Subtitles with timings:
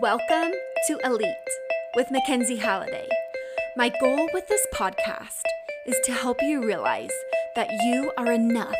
[0.00, 0.52] Welcome
[0.88, 1.28] to Elite
[1.94, 3.08] with Mackenzie Halliday.
[3.76, 5.42] My goal with this podcast
[5.86, 7.12] is to help you realize
[7.54, 8.74] that you are enough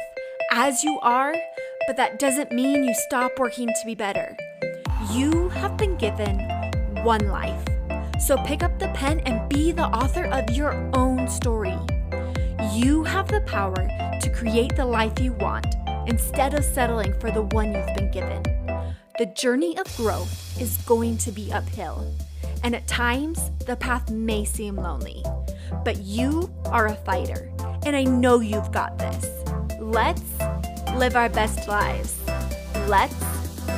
[0.51, 1.35] as you are,
[1.87, 4.37] but that doesn't mean you stop working to be better.
[5.13, 6.41] You have been given
[7.05, 7.65] one life.
[8.19, 11.79] So pick up the pen and be the author of your own story.
[12.73, 13.75] You have the power
[14.21, 15.77] to create the life you want
[16.07, 18.54] instead of settling for the one you've been given.
[19.17, 22.05] The journey of growth is going to be uphill,
[22.65, 25.23] and at times the path may seem lonely.
[25.85, 27.49] But you are a fighter,
[27.87, 29.45] and I know you've got this.
[29.81, 30.21] Let's
[30.97, 32.17] live our best lives.
[32.89, 33.15] Let's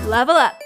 [0.07, 0.59] level up.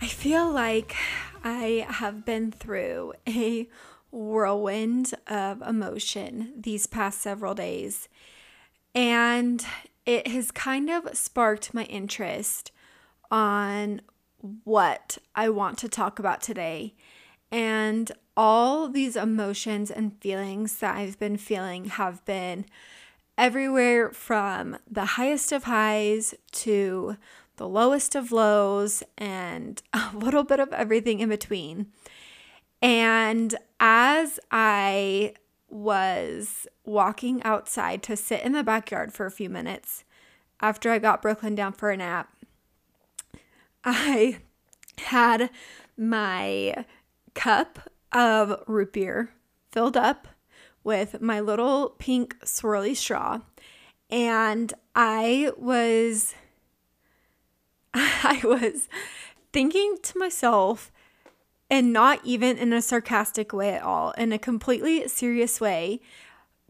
[0.00, 0.96] I feel like
[1.42, 3.68] I have been through a
[4.10, 8.08] whirlwind of emotion these past several days,
[8.94, 9.64] and
[10.04, 12.72] it has kind of sparked my interest
[13.30, 14.02] on
[14.64, 16.94] what I want to talk about today.
[17.50, 22.64] And all these emotions and feelings that I've been feeling have been
[23.36, 27.16] everywhere from the highest of highs to
[27.56, 31.86] the lowest of lows and a little bit of everything in between.
[32.80, 35.34] And as I
[35.68, 40.04] was walking outside to sit in the backyard for a few minutes
[40.60, 42.28] after I got Brooklyn down for a nap,
[43.84, 44.38] I
[44.98, 45.50] had
[45.96, 46.84] my
[47.34, 49.30] cup of root beer
[49.72, 50.28] filled up
[50.84, 53.40] with my little pink swirly straw.
[54.10, 56.34] And I was
[57.94, 58.88] I was
[59.52, 60.90] thinking to myself,
[61.70, 66.00] and not even in a sarcastic way at all, in a completely serious way.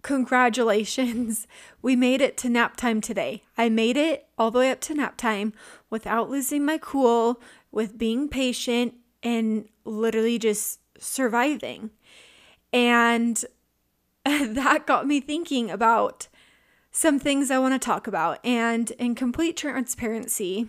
[0.03, 1.47] Congratulations,
[1.83, 3.45] we made it to nap time today.
[3.57, 5.53] I made it all the way up to nap time
[5.91, 11.91] without losing my cool, with being patient, and literally just surviving.
[12.73, 13.45] And
[14.25, 16.29] that got me thinking about
[16.91, 18.45] some things I want to talk about.
[18.45, 20.69] And in complete transparency,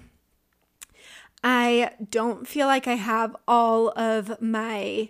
[1.44, 5.10] I don't feel like I have all of my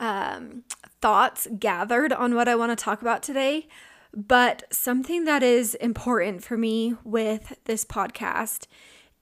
[0.00, 0.64] um,
[1.00, 3.68] thoughts gathered on what I want to talk about today.
[4.12, 8.66] But something that is important for me with this podcast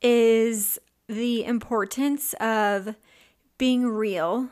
[0.00, 0.78] is
[1.08, 2.96] the importance of
[3.58, 4.48] being real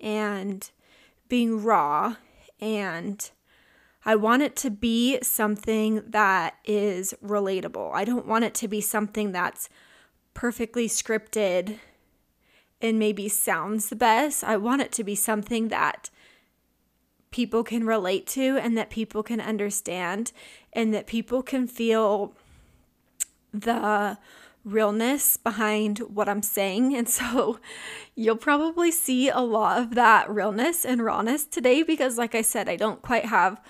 [0.00, 0.70] and
[1.28, 2.16] being raw.
[2.60, 3.30] And
[4.04, 7.92] I want it to be something that is relatable.
[7.92, 9.68] I don't want it to be something that's
[10.34, 11.78] perfectly scripted
[12.80, 14.42] and maybe sounds the best.
[14.42, 16.10] I want it to be something that
[17.30, 20.32] people can relate to and that people can understand
[20.72, 22.34] and that people can feel
[23.52, 24.18] the
[24.64, 26.94] realness behind what I'm saying.
[26.94, 27.58] And so
[28.14, 32.68] you'll probably see a lot of that realness and rawness today because, like I said,
[32.68, 33.60] I don't quite have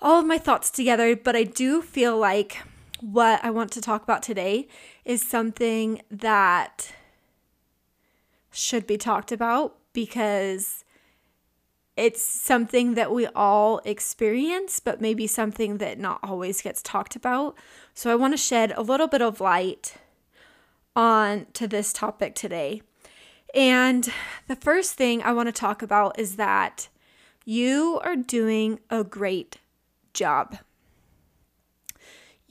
[0.00, 2.58] all of my thoughts together, but I do feel like
[3.04, 4.66] what I want to talk about today
[5.04, 6.92] is something that
[8.50, 10.84] should be talked about because
[11.98, 17.56] it's something that we all experience, but maybe something that not always gets talked about.
[17.92, 19.96] So I want to shed a little bit of light
[20.96, 22.80] on to this topic today.
[23.54, 24.10] And
[24.48, 26.88] the first thing I want to talk about is that
[27.44, 29.58] you are doing a great
[30.14, 30.56] job.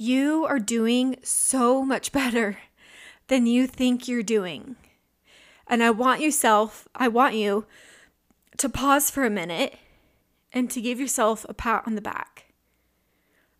[0.06, 2.58] You are doing so much better
[3.30, 4.76] than you think you're doing.
[5.66, 7.66] And I want yourself, I want you
[8.58, 9.78] to pause for a minute
[10.52, 12.48] and to give yourself a pat on the back.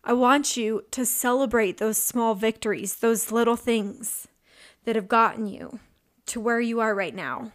[0.04, 4.28] I want you to celebrate those small victories, those little things
[4.84, 5.80] that have gotten you
[6.26, 7.52] to where you are right now.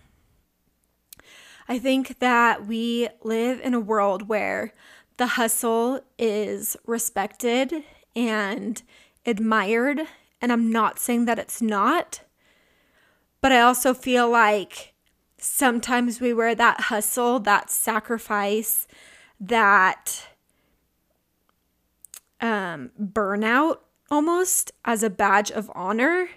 [1.67, 4.73] I think that we live in a world where
[5.17, 7.83] the hustle is respected
[8.15, 8.81] and
[9.25, 10.01] admired.
[10.41, 12.21] And I'm not saying that it's not,
[13.41, 14.93] but I also feel like
[15.37, 18.87] sometimes we wear that hustle, that sacrifice,
[19.39, 20.27] that
[22.41, 23.79] um, burnout
[24.11, 26.29] almost as a badge of honor.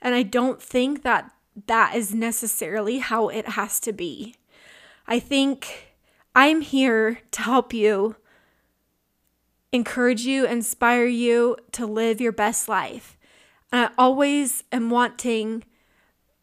[0.00, 1.30] And I don't think that
[1.66, 4.34] that is necessarily how it has to be.
[5.06, 5.94] I think
[6.34, 8.16] I'm here to help you
[9.74, 13.18] encourage you, inspire you to live your best life.
[13.72, 15.64] I always am wanting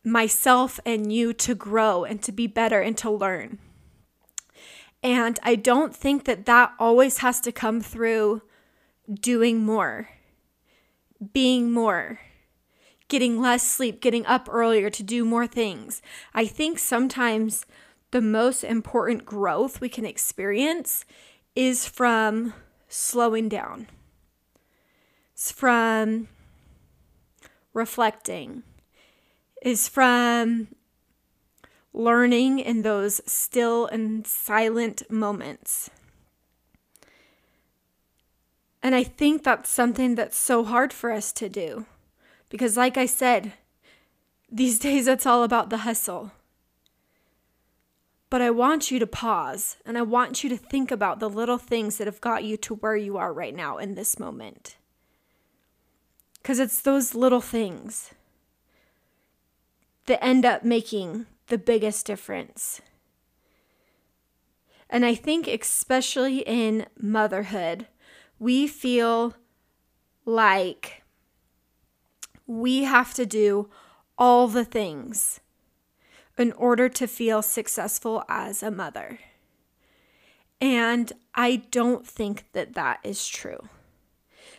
[0.04, 3.60] myself and you to grow and to be better and to learn.
[5.01, 8.42] And I don't think that that always has to come through
[9.10, 10.10] doing more,
[11.31, 12.19] being more,
[13.07, 16.01] getting less sleep, getting up earlier to do more things.
[16.33, 17.66] I think sometimes
[18.12, 21.06] the most important growth we can experience
[21.56, 22.54] is from
[22.91, 23.88] slowing down,
[25.33, 26.27] it's from
[27.73, 28.63] reflecting,
[29.61, 30.67] is from
[31.93, 35.89] learning in those still and silent moments.
[38.83, 41.85] And I think that's something that's so hard for us to do.
[42.49, 43.53] Because, like I said,
[44.51, 46.31] these days it's all about the hustle.
[48.31, 51.57] But I want you to pause and I want you to think about the little
[51.57, 54.78] things that have got you to where you are right now in this moment.
[56.42, 58.12] Because it's those little things
[60.06, 62.80] that end up making the biggest difference.
[64.89, 67.88] And I think, especially in motherhood,
[68.39, 69.36] we feel
[70.24, 71.04] like
[72.48, 73.69] we have to do
[74.18, 75.42] all the things
[76.41, 79.19] in order to feel successful as a mother.
[80.59, 83.69] And I don't think that that is true.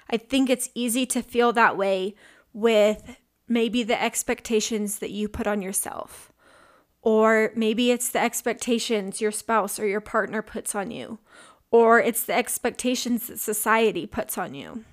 [0.08, 2.14] I think it's easy to feel that way
[2.52, 3.16] with
[3.48, 6.32] maybe the expectations that you put on yourself.
[7.02, 11.18] Or maybe it's the expectations your spouse or your partner puts on you.
[11.70, 14.84] Or it's the expectations that society puts on you,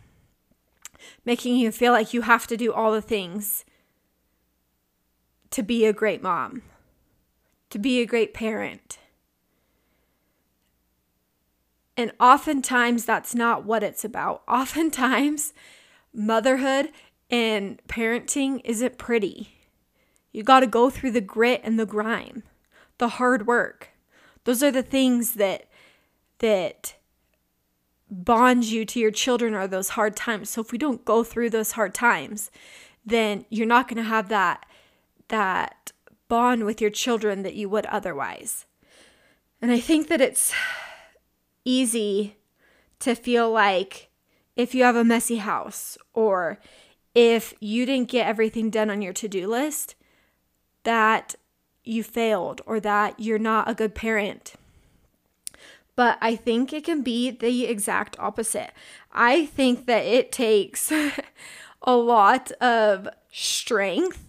[1.25, 3.65] making you feel like you have to do all the things
[5.51, 6.62] to be a great mom,
[7.69, 9.00] to be a great parent.
[11.95, 14.44] And oftentimes, that's not what it's about.
[14.48, 15.54] Oftentimes,
[16.13, 16.92] motherhood
[17.30, 19.57] and parenting isn't pretty.
[20.31, 22.44] You got to go through the grit and the grime,
[23.00, 23.89] the hard work.
[24.45, 25.66] Those are the things that
[26.39, 26.95] that
[28.10, 30.50] bond you to your children are those hard times.
[30.50, 32.50] So if we don't go through those hard times,
[33.06, 34.66] then you're not going to have that
[35.27, 35.92] that
[36.30, 38.66] bond with your children that you would otherwise.
[39.62, 40.54] And I think that it's
[41.66, 42.38] easy
[43.00, 44.10] to feel like
[44.56, 46.60] if you have a messy house or
[47.14, 49.96] if you didn't get everything done on your to-do list,
[50.84, 51.36] that
[51.84, 54.54] you failed or that you're not a good parent.
[55.96, 58.72] But I think it can be the exact opposite.
[59.12, 60.94] I think that it takes
[61.81, 64.29] a lot of strength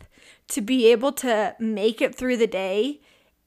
[0.50, 3.00] to be able to make it through the day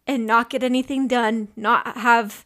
[0.08, 2.46] and not get anything done, not have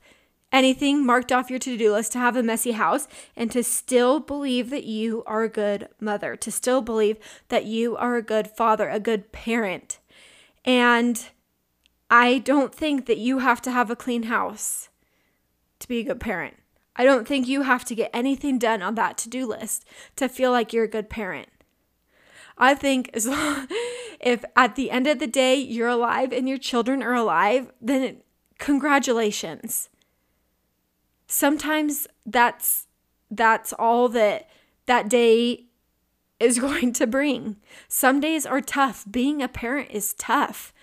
[0.52, 4.20] anything marked off your to do list, to have a messy house, and to still
[4.20, 7.18] believe that you are a good mother, to still believe
[7.50, 10.00] that you are a good father, a good parent.
[10.64, 11.28] And
[12.10, 14.90] I don't think that you have to have a clean house
[15.80, 16.56] to be a good parent.
[16.96, 20.28] I don't think you have to get anything done on that to do list to
[20.28, 21.50] feel like you're a good parent.
[22.58, 23.68] I think as long,
[24.20, 28.18] if at the end of the day you're alive and your children are alive, then
[28.58, 29.90] congratulations.
[31.28, 32.88] Sometimes that's
[33.30, 34.50] that's all that
[34.86, 35.66] that day
[36.40, 37.58] is going to bring.
[37.88, 39.06] Some days are tough.
[39.10, 40.74] Being a parent is tough.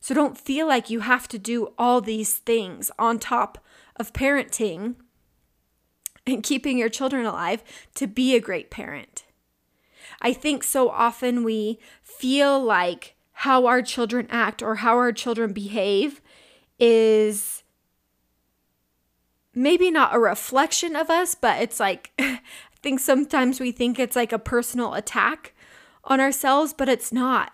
[0.00, 3.62] So don't feel like you have to do all these things on top
[3.96, 4.94] of parenting
[6.26, 7.62] and keeping your children alive
[7.96, 9.24] to be a great parent.
[10.20, 15.52] I think so often we feel like how our children act or how our children
[15.52, 16.20] behave
[16.78, 17.62] is
[19.54, 22.40] maybe not a reflection of us, but it's like I
[22.82, 25.54] think sometimes we think it's like a personal attack
[26.04, 27.52] on ourselves, but it's not.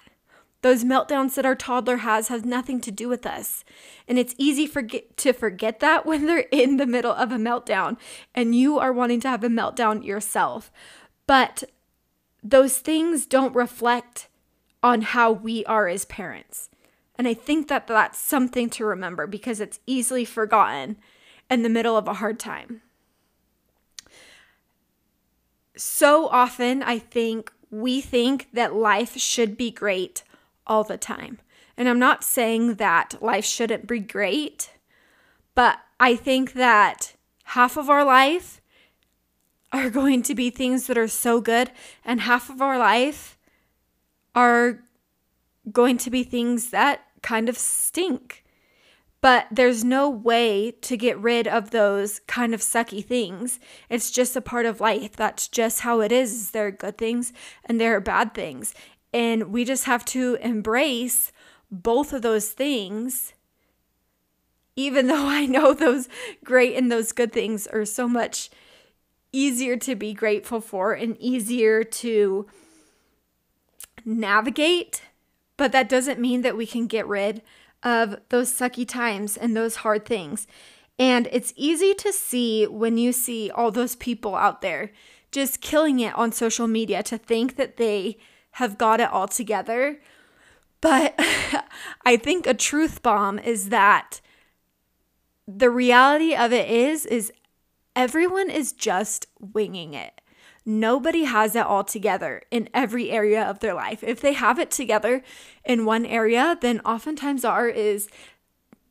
[0.62, 3.64] Those meltdowns that our toddler has have nothing to do with us.
[4.08, 7.96] And it's easy forget to forget that when they're in the middle of a meltdown
[8.34, 10.72] and you are wanting to have a meltdown yourself.
[11.26, 11.64] But
[12.50, 14.28] those things don't reflect
[14.82, 16.68] on how we are as parents.
[17.16, 20.96] And I think that that's something to remember because it's easily forgotten
[21.50, 22.82] in the middle of a hard time
[25.76, 30.24] so often I think we think that life should be great
[30.66, 31.38] all the time.
[31.76, 34.72] And I'm not saying that life shouldn't be great,
[35.54, 38.60] but I think that half of our life
[39.72, 41.70] are going to be things that are so good,
[42.04, 43.38] and half of our life
[44.34, 44.84] are
[45.72, 48.44] going to be things that kind of stink.
[49.20, 53.58] But there's no way to get rid of those kind of sucky things.
[53.88, 55.16] It's just a part of life.
[55.16, 56.52] That's just how it is.
[56.52, 57.32] There are good things
[57.64, 58.74] and there are bad things.
[59.12, 61.32] And we just have to embrace
[61.70, 63.32] both of those things
[64.76, 66.08] even though I know those
[66.44, 68.50] great and those good things are so much
[69.32, 72.46] easier to be grateful for and easier to
[74.04, 75.02] navigate,
[75.56, 77.42] but that doesn't mean that we can get rid
[77.82, 80.46] of those sucky times and those hard things.
[80.98, 84.92] And it's easy to see when you see all those people out there
[85.30, 88.16] just killing it on social media to think that they
[88.52, 90.00] have got it all together.
[90.80, 91.14] But
[92.06, 94.20] I think a truth bomb is that
[95.46, 97.32] the reality of it is is
[97.96, 100.20] everyone is just winging it.
[100.64, 104.04] Nobody has it all together in every area of their life.
[104.04, 105.22] If they have it together
[105.64, 108.08] in one area, then oftentimes are is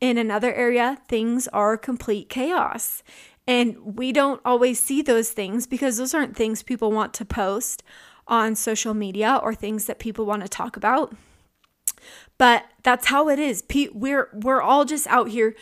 [0.00, 3.02] in another area, things are complete chaos.
[3.46, 7.82] And we don't always see those things because those aren't things people want to post
[8.26, 11.14] on social media or things that people want to talk about.
[12.38, 13.62] But that's how it is.
[13.62, 15.54] Pete, We're we're all just out here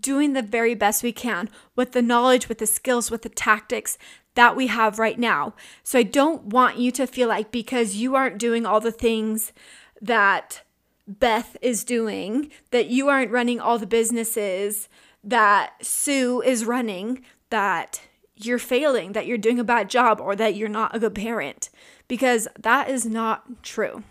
[0.00, 3.98] doing the very best we can with the knowledge, with the skills, with the tactics
[4.34, 5.54] that we have right now.
[5.82, 9.52] So I don't want you to feel like because you aren't doing all the things
[10.00, 10.62] that
[11.06, 14.88] Beth is doing, that you aren't running all the businesses
[15.24, 18.00] that Sue is running, that
[18.36, 21.70] you're failing, that you're doing a bad job, or that you're not a good parent,
[22.08, 24.02] because that is not true.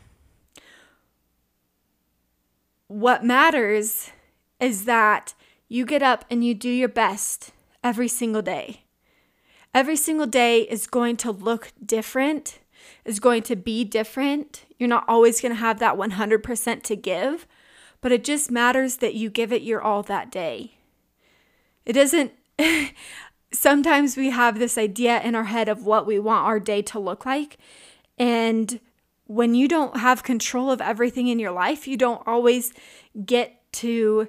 [2.92, 4.12] What matters
[4.60, 5.34] is that
[5.70, 8.82] you get up and you do your best every single day.
[9.74, 12.60] Every single day is going to look different,
[13.06, 14.66] is going to be different.
[14.78, 17.48] You're not always going to have that 100% to give,
[18.02, 20.74] but it just matters that you give it your all that day.
[21.86, 22.34] It doesn't,
[23.54, 27.00] sometimes we have this idea in our head of what we want our day to
[27.00, 27.58] look like.
[28.18, 28.82] And
[29.32, 32.74] when you don't have control of everything in your life, you don't always
[33.26, 34.28] get to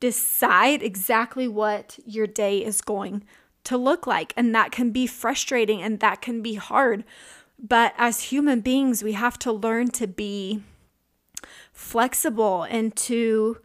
[0.00, 3.22] decide exactly what your day is going
[3.64, 4.32] to look like.
[4.38, 7.04] And that can be frustrating and that can be hard.
[7.58, 10.62] But as human beings, we have to learn to be
[11.70, 13.58] flexible and to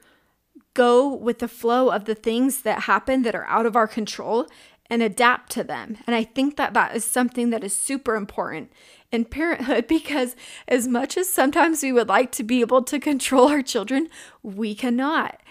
[0.73, 4.45] go with the flow of the things that happen that are out of our control
[4.89, 5.97] and adapt to them.
[6.05, 8.71] And I think that that is something that is super important
[9.11, 10.35] in parenthood because
[10.67, 14.09] as much as sometimes we would like to be able to control our children,
[14.43, 15.41] we cannot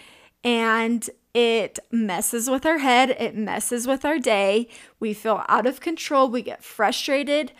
[0.45, 4.69] and it messes with our head, it messes with our day.
[4.99, 7.51] We feel out of control, we get frustrated,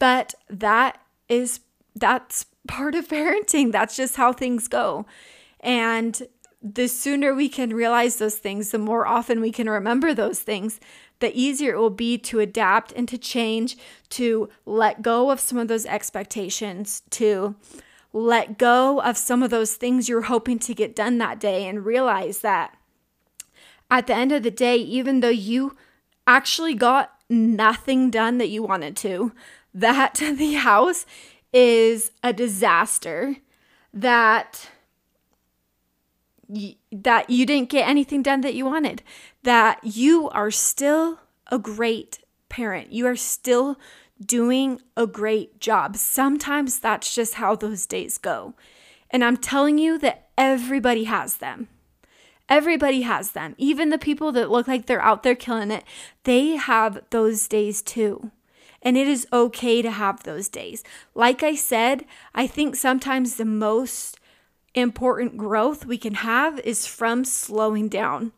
[0.00, 1.60] but that is
[1.94, 3.70] that's part of parenting.
[3.70, 5.06] That's just how things go.
[5.60, 6.20] And
[6.60, 10.80] the sooner we can realize those things, the more often we can remember those things,
[11.20, 13.76] the easier it will be to adapt and to change,
[14.10, 17.54] to let go of some of those expectations, to
[18.12, 21.84] let go of some of those things you're hoping to get done that day and
[21.84, 22.76] realize that
[23.90, 25.76] at the end of the day, even though you
[26.26, 29.32] actually got nothing done that you wanted to,
[29.72, 31.06] that the house
[31.52, 33.36] is a disaster,
[33.92, 34.70] that
[36.92, 39.02] that you didn't get anything done that you wanted,
[39.42, 41.20] that you are still
[41.50, 42.18] a great
[42.48, 42.92] parent.
[42.92, 43.78] You are still
[44.24, 45.96] doing a great job.
[45.96, 48.54] Sometimes that's just how those days go.
[49.10, 51.68] And I'm telling you that everybody has them.
[52.48, 53.54] Everybody has them.
[53.58, 55.84] Even the people that look like they're out there killing it,
[56.24, 58.30] they have those days too.
[58.82, 60.84] And it is okay to have those days.
[61.14, 64.18] Like I said, I think sometimes the most
[64.74, 68.32] important growth we can have is from slowing down,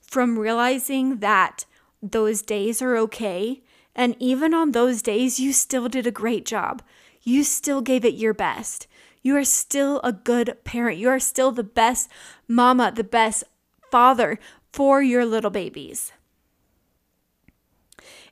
[0.00, 1.64] from realizing that
[2.02, 3.62] those days are okay
[3.94, 6.82] and even on those days, you still did a great job.
[7.22, 8.86] You still gave it your best.
[9.22, 10.98] You are still a good parent.
[10.98, 12.08] You are still the best
[12.48, 13.44] mama, the best
[13.90, 14.38] father
[14.72, 16.12] for your little babies.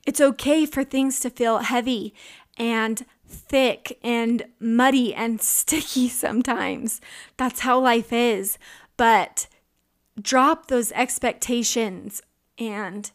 [0.05, 2.13] It's okay for things to feel heavy
[2.57, 6.99] and thick and muddy and sticky sometimes.
[7.37, 8.57] That's how life is.
[8.97, 9.47] But
[10.21, 12.21] drop those expectations
[12.57, 13.11] and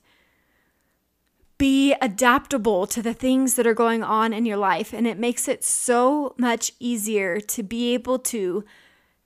[1.59, 4.93] be adaptable to the things that are going on in your life.
[4.93, 8.65] And it makes it so much easier to be able to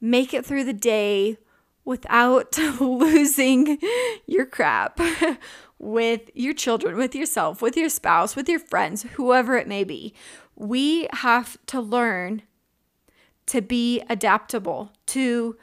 [0.01, 1.39] make it through the day
[1.85, 3.79] without losing
[4.27, 5.01] your crap
[5.79, 10.15] with your children, with yourself, with your spouse, with your friends, whoever it may be.
[10.57, 12.43] We have to learn
[13.47, 15.57] to be adaptable, to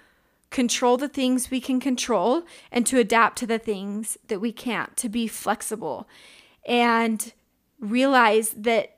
[0.50, 4.96] control the things we can control, and to adapt to the things that we can't,
[4.98, 6.08] to be flexible
[6.66, 7.34] and
[7.80, 8.98] realize that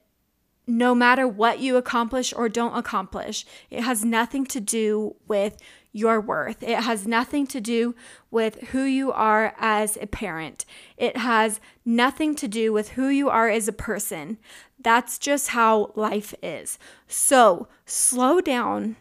[0.66, 5.58] no matter what you accomplish or don't accomplish, it has nothing to do with
[5.98, 6.62] your worth.
[6.62, 7.96] It has nothing to do
[8.30, 10.66] with who you are as a parent.
[10.96, 14.38] It has nothing to do with who you are as a person.
[14.80, 16.77] That's just how life is.
[17.08, 18.96] So slow down.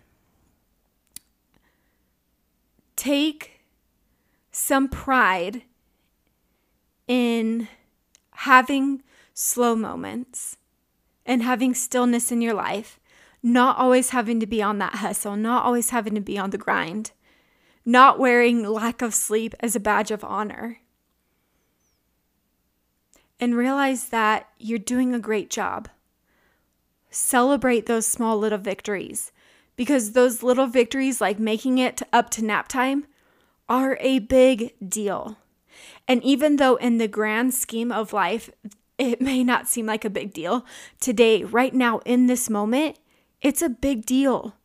[2.97, 3.61] Take
[4.51, 5.63] some pride
[7.07, 7.69] in
[8.31, 9.03] having
[9.35, 10.57] slow moments
[11.27, 12.99] and having stillness in your life,
[13.47, 16.59] not always having to be on that hustle, not always having to be on the
[16.59, 17.13] grind,
[17.85, 20.79] not wearing lack of sleep as a badge of honor.
[23.39, 25.89] And realize that you're doing a great job.
[27.09, 29.31] Celebrate those small little victories
[29.77, 33.07] because those little victories, like making it up to nap time,
[33.69, 35.39] are a big deal.
[36.09, 38.51] And even though in the grand scheme of life,
[38.99, 40.67] it may not seem like a big deal,
[40.99, 42.99] today, right now, in this moment,
[43.47, 44.57] it's a big deal.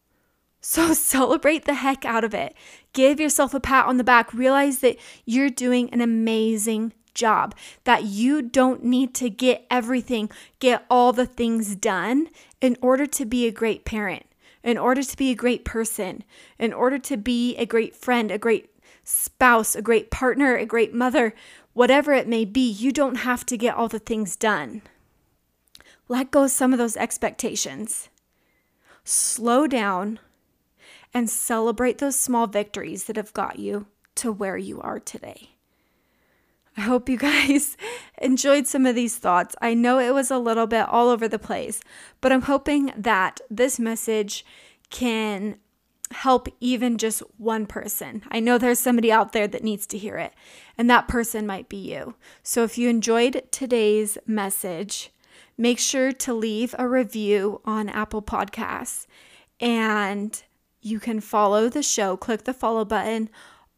[0.60, 2.56] So celebrate the heck out of it.
[2.94, 4.34] Give yourself a pat on the back.
[4.34, 10.86] Realize that you're doing an amazing job, that you don't need to get everything, get
[10.90, 12.28] all the things done
[12.60, 14.26] in order to be a great parent,
[14.64, 16.24] in order to be a great person,
[16.58, 18.70] in order to be a great friend, a great
[19.04, 21.36] spouse, a great partner, a great mother,
[21.74, 24.82] whatever it may be, you don't have to get all the things done.
[26.08, 28.10] Let go of some of those expectations.
[29.12, 30.20] Slow down
[31.14, 35.50] and celebrate those small victories that have got you to where you are today.
[36.78, 37.76] I hope you guys
[38.22, 39.54] enjoyed some of these thoughts.
[39.62, 41.82] I know it was a little bit all over the place,
[42.22, 44.46] but I'm hoping that this message
[44.90, 45.58] can
[46.12, 48.24] help even just one person.
[48.32, 50.32] I know there's somebody out there that needs to hear it,
[50.78, 52.16] and that person might be you.
[52.44, 55.12] So if you enjoyed today's message,
[55.58, 59.06] make sure to leave a review on Apple Podcasts
[59.60, 60.44] and
[60.82, 62.18] you can follow the show.
[62.18, 63.30] Click the follow button.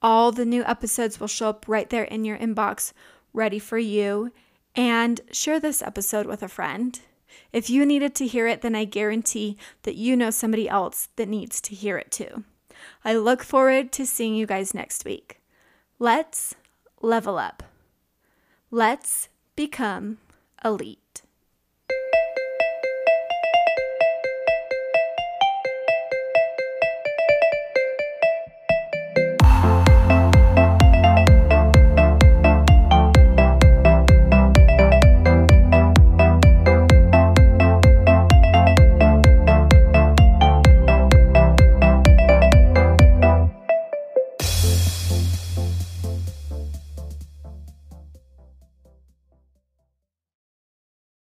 [0.02, 2.94] All the new episodes will show up right there in your inbox,
[3.34, 4.32] ready for you.
[4.76, 7.00] And share this episode with a friend.
[7.52, 11.28] If you needed to hear it, then I guarantee that you know somebody else that
[11.28, 12.44] needs to hear it too.
[13.06, 15.42] I look forward to seeing you guys next week.
[16.00, 16.56] Let's
[17.02, 17.64] level up.
[18.72, 20.18] Let's become
[20.66, 21.22] elite.